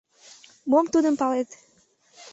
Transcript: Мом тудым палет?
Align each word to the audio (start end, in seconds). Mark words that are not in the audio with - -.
Мом 0.69 0.85
тудым 0.93 1.15
палет? 1.19 1.49